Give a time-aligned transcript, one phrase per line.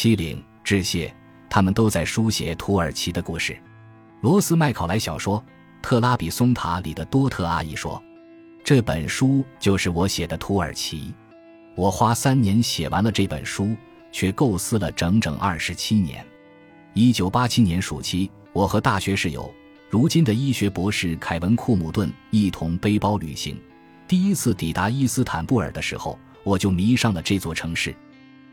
[0.00, 1.12] 欺凌、致谢，
[1.50, 3.58] 他们都在书写土耳其的故事。
[4.20, 5.40] 罗斯麦考莱小说
[5.82, 8.00] 《特拉比松塔》里的多特阿姨说
[8.62, 11.12] ：“这本书就是我写的土耳其。
[11.74, 13.74] 我花三年写完了这本书，
[14.12, 16.24] 却构思了整整二十七年。
[16.94, 19.52] 一九八七年暑期，我和大学室友，
[19.90, 23.60] 如今的医学博士凯文·库姆顿一同背包旅行。
[24.06, 27.92] 第一次抵达伊斯坦布尔的时候，我就迷上了这座城市。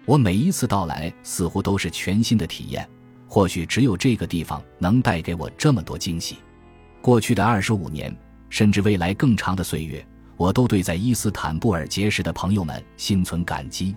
[0.06, 2.88] 我每一次到来，似乎都是全新的体验。”
[3.28, 6.38] 或许只有这个地方能带给我这么多惊喜。
[7.02, 8.16] 过去的二十五年，
[8.50, 10.06] 甚至未来更长的岁月，
[10.38, 13.94] 我都对在伊斯坦布尔结识的朋友们心存感激。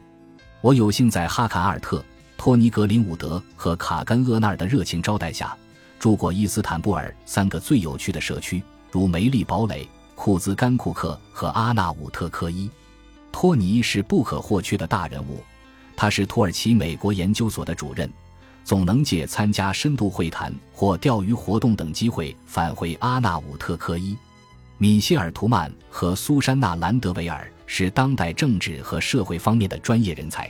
[0.61, 2.05] 我有幸在哈坎阿尔特、
[2.37, 5.57] 托尼格林伍德和卡甘厄纳尔的热情招待下，
[6.01, 12.69] 住过伊斯坦布尔三个最有趣的社区，如梅利堡垒、库兹甘库克和阿纳武特科伊。
[13.31, 15.39] 托尼是不可或缺的大人物，
[16.01, 18.09] 他是土耳其美国研究所的主任。
[18.63, 24.17] 总能借参加深度会谈或钓鱼活动等机会返回阿纳武特科伊。
[24.77, 30.49] 米歇尔·图曼和苏珊娜·兰德维尔是当代政治和社会方面的专业人才。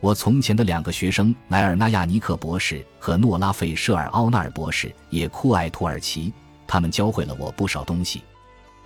[0.00, 6.32] 我从前的两个学生莱尔纳亚尼克博士和诺拉费舍尔奥纳尔博士也酷爱土耳其，
[6.64, 8.22] 他们教会了我不少东西。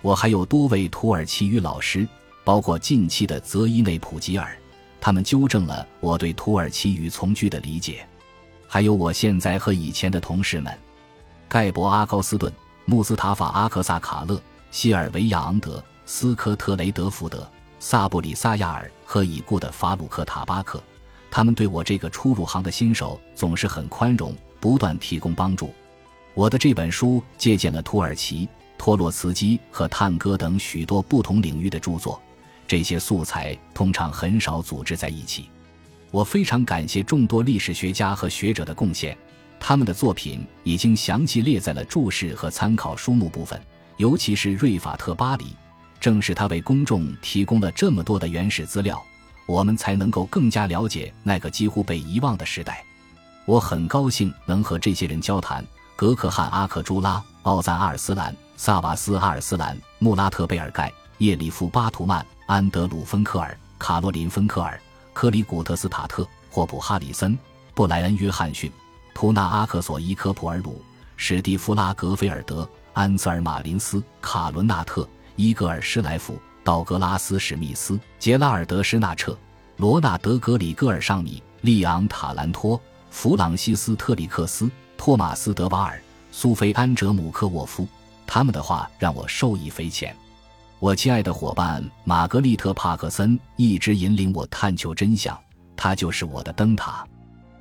[0.01, 2.07] 我还有多位土耳其语老师，
[2.43, 4.57] 包括近期的泽伊内普吉尔，
[5.01, 8.07] 他们纠正了我对土耳其语从句的理解。
[8.67, 10.77] 还有我现在和以前的同事们：
[11.49, 12.53] 盖博阿高斯顿、
[12.85, 17.45] 穆斯塔法阿克萨卡勒、希尔维亚昂德、斯科特雷德福德、
[17.79, 20.81] 萨布里萨亚尔和已故的法鲁克塔巴克。
[21.31, 25.73] 他们对我这个初入行的新手总是很宽容，不断提供帮助。
[26.33, 32.21] 我的这本书借鉴了土耳其、托洛茨基和探戈等许多不同领域的著作，
[32.71, 35.49] 这些素材通常很少组织在一起。
[36.09, 39.17] 我非常感谢众多历史学家和学者的贡献，
[39.59, 43.61] 他们的作品已经详细列在了注释和参考书目部分。
[43.97, 45.47] 尤其是瑞法特·巴里，
[45.99, 49.03] 正是他为公众提供了这么多的原始资料，
[49.45, 52.81] 我们才能够更加了解那个几乎被遗忘的时代。
[53.43, 55.61] 我很高兴能和这些人交谈：
[55.97, 64.77] 格克汉·阿克朱拉、奥赞·阿尔斯兰、萨瓦斯·阿尔斯兰、穆拉特·贝尔盖、叶里夫·巴图曼、安德鲁·芬克尔、卡洛琳·芬克尔。
[65.13, 67.39] 科里古特斯塔特、霍普哈里森、
[67.73, 68.69] 布莱恩约翰逊、
[69.13, 70.83] 图纳阿克索伊科普尔鲁、
[71.15, 75.07] 史蒂夫拉格菲尔德、安泽尔马林斯、卡伦纳特、
[75.37, 79.37] 伊格尔施莱夫、道格拉斯史密斯、杰拉尔德施纳彻、
[79.77, 82.77] 罗纳德格里戈尔尚米、利昂塔兰托、
[83.11, 87.87] 弗朗西斯特里克斯、托马斯德瓦尔、苏菲安哲姆科沃夫，
[88.27, 90.13] 他们的话让我受益匪浅。
[90.81, 95.39] 我亲爱的伙伴玛格丽特·帕克森一直引领我探求真相，
[95.77, 97.05] 他就是我的灯塔。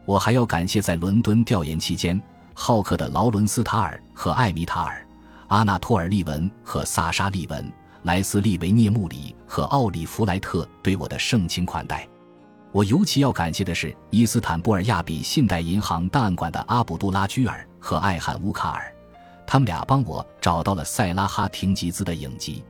[0.06, 2.18] 我还要感谢在伦敦调研期间
[2.54, 5.06] 好客的劳伦斯·塔尔和艾米塔尔、
[5.48, 7.70] 阿纳托尔·利文和萨沙·利文、
[8.04, 12.08] 莱斯利·维涅穆里和奥利弗莱特对我的盛情款待。
[12.72, 18.90] 我尤其要感谢的是伊斯坦布尔亚比信贷银行档案馆的阿卜杜拉·居尔和艾汉·乌卡尔，
[19.46, 22.64] 他们俩帮我找到了塞拉哈廷吉兹的影集。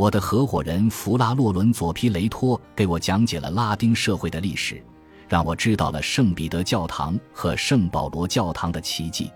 [0.00, 4.82] 我的合伙人弗拉洛伦佐皮雷托给我讲解了拉丁社会的历史，
[5.28, 9.30] 让我知道了圣彼得教堂和圣保罗教堂的奇迹。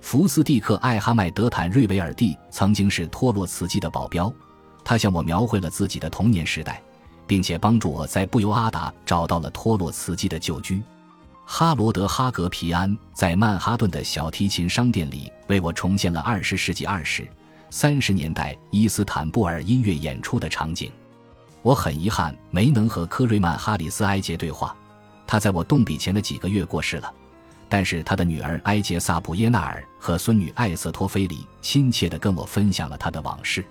[0.00, 4.32] 福斯蒂克艾哈迈德坦瑞维尔蒂曾经是托洛茨基的保镖，
[4.82, 6.82] 他向我描绘了自己的童年时代，
[7.26, 10.82] 并且帮助我在布尤阿达找到了托洛茨基的旧居。
[11.44, 17.28] 哈罗德哈格皮安在曼哈顿的小提琴商店里为我重现了二十世纪二十。
[17.70, 20.90] 三十年代伊斯坦布尔音乐演出的场景，
[21.62, 24.74] 我很遗憾没能和科瑞曼·哈里斯埃杰对话。
[25.26, 27.12] 他在我动笔前的几个月过世了，
[27.68, 33.62] 但是他的女儿埃杰萨普耶纳尔和孙女艾瑟托菲里亲切地跟我分享了他的往事。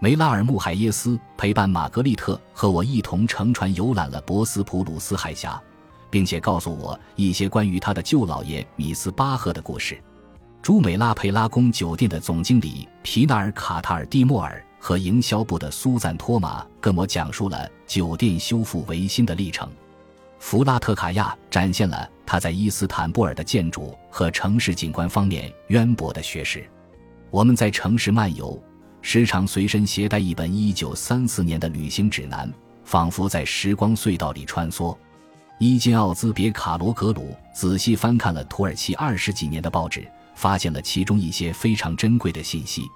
[0.00, 5.60] 梅拉尔·穆海耶斯陪伴玛格丽特和我一同乘船游览了博斯普鲁斯海峡，
[6.10, 10.00] 并且告诉我一些关于他的舅姥爷米斯巴赫的故事。
[10.62, 19.70] 朱美拉佩拉宫酒店的总经理皮纳尔卡塔尔蒂莫尔和营销部的苏赞托马跟我讲述了酒店修复维新的历程。
[20.38, 26.68] 弗拉特卡亚展现了他在伊斯坦布尔的建筑和城市景观方面渊博的学识。
[27.30, 28.60] 我们在城市漫游，
[29.00, 32.52] 时常随身携带一本1934年的旅行指南，
[32.84, 34.96] 仿佛在时光隧道里穿梭。
[35.58, 40.06] 伊金奥兹别卡罗格鲁仔细翻看了土耳其二十几年的报纸。
[40.38, 42.88] 发现了其中一些非常珍贵的信息。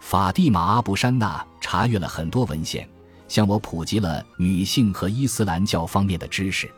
[0.00, 2.86] 法蒂玛·阿布山娜查阅了很多文献，
[3.26, 6.70] 向我普及了女性和伊斯兰教方面的知识。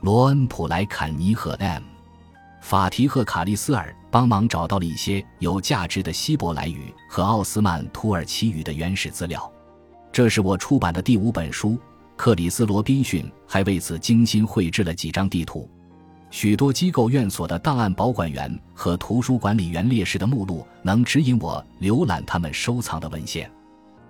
[0.00, 1.82] 罗恩·普莱坎尼和 M.
[2.62, 9.52] 法提赫·卡利斯尔帮忙找到了一些有价值的希伯来语和奥斯曼土耳其语的原始资料。
[10.10, 11.78] 这是我出版的第五本书。
[12.16, 15.68] 克里斯·罗宾逊还为此精心绘制了几张地图。
[16.32, 23.48] 许多机构院所的档案保管员和图书管理员烈士的目录能指引我浏览他们收藏的文献。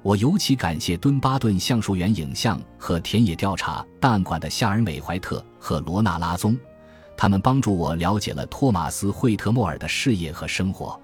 [0.03, 6.57] 我尤其感谢敦巴顿橡树园影像和田野调查档案馆的夏尔美怀特和罗纳拉宗，
[7.17, 10.99] 他们帮助我了解了托马斯惠特莫尔的事业和生活。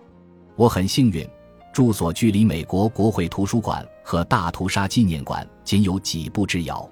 [0.54, 1.28] 我很幸运，
[1.72, 6.88] 住所距离美国国会图书馆和大屠杀纪念馆仅有几步之遥。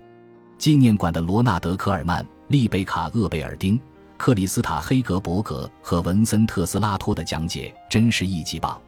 [0.59, 3.81] 纪念馆的罗纳德科尔曼、丽贝卡厄贝尔丁、
[4.17, 8.81] 克里斯塔黑格伯格和文森特斯拉托的讲解真是一级棒。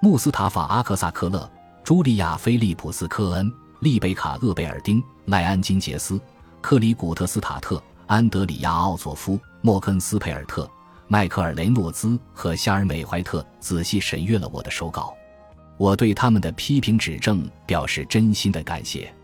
[0.00, 1.50] 穆斯塔法阿克萨克勒。
[1.84, 6.18] 茱莉亚·菲利普斯科恩、丽贝卡·厄贝尔丁、赖安金杰斯、
[6.62, 10.66] 克里古特斯塔特、安德里亚·奥佐夫、莫根斯佩尔特、
[11.08, 15.12] 迈克尔·雷诺兹和夏尔美怀特仔细审阅了我的手稿，
[15.76, 19.14] 我对他们的批评指正表示真心的感谢。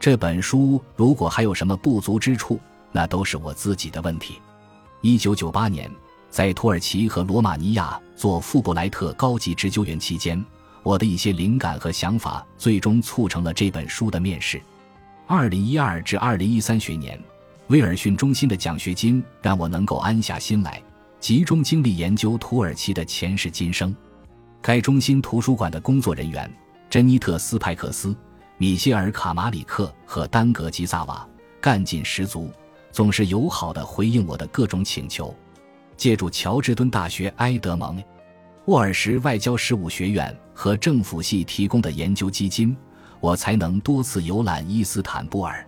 [0.00, 2.58] 这本书如果还有什么不足之处，
[2.90, 4.40] 那都是我自己的问题。
[5.00, 5.88] 一九九八年，
[6.28, 10.44] 在土耳其和罗马尼亚做富布莱特高级职救员期间。
[10.82, 14.60] 我的一些灵感和想法，最终促成了这本书的面世。
[15.26, 17.16] 二零一二至二零一三学年，
[17.68, 20.82] 威尔逊中心的奖学金让我能够安下心来，
[21.20, 23.94] 集中精力研究土耳其的前世今生。
[24.60, 26.50] 该中心图书馆的工作人员
[26.90, 28.16] 珍妮特·斯派克斯、
[28.56, 31.28] 米歇尔·卡马里克和丹格吉萨瓦
[31.60, 32.50] 干劲十足，
[32.98, 35.32] 总是友好地回应我的各种请求。
[35.96, 38.02] 借助乔治敦大学埃德蒙。
[38.64, 42.76] 沃尔什外交事务学院和政府系提供的研究基金，
[43.20, 45.64] 我才能多次游览伊斯坦布尔。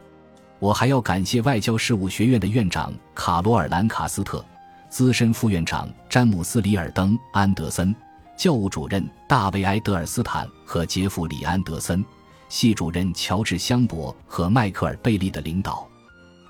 [0.59, 4.45] 我还要感谢外交事务学院的院长卡罗尔·兰卡斯特、
[4.89, 7.95] 资深副院长詹姆斯·里尔登·安德森、
[8.37, 12.05] 教务主任大卫·埃德尔斯坦和杰弗里·安德森、
[12.49, 15.89] 系主任乔治·香伯和迈克尔·贝利的领导。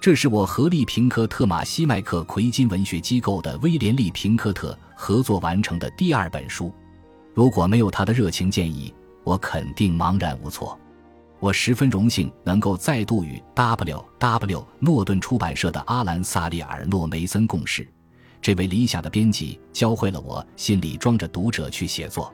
[0.01, 6.73] 这是我和利平科特马西麦克奎金文学机构的威廉利平科特合作完成的第二本书。
[7.35, 8.95] 如果没有他的热情建议，
[9.25, 10.79] 我肯定茫然无措。
[11.39, 14.67] 我十分荣幸能够再度与 W.W.
[14.79, 17.87] 诺顿出版社的阿兰萨利尔诺梅森共事。
[18.41, 22.33] 这位理想的编辑教会了我心里装着读者去写作。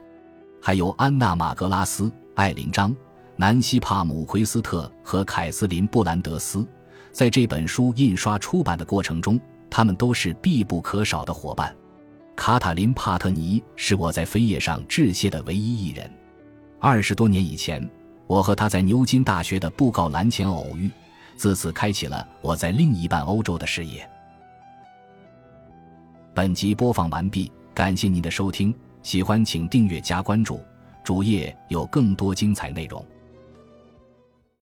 [0.61, 2.95] 还有安娜马格拉斯、艾琳张、
[3.35, 6.65] 南希帕姆奎斯特和凯瑟琳布兰德斯。
[7.11, 9.39] 在这本书印刷出版的过程中，
[9.69, 11.75] 他们都是必不可少的伙伴。
[12.35, 16.09] 卡塔琳·帕特尼是我在扉页上致谢的唯一一人。
[16.79, 17.89] 二十多年以前，
[18.27, 20.91] 我和他在牛津大学的布告栏前偶遇，
[21.35, 24.07] 自此开启了我在另一半欧洲的事业。
[26.35, 28.71] 本集播放完毕，感谢您的收听，
[29.01, 30.61] 喜欢请订阅加关注，
[31.03, 33.03] 主页有更多精彩内容。